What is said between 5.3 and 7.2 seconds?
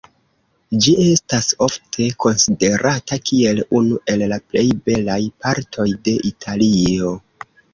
partoj de Italio.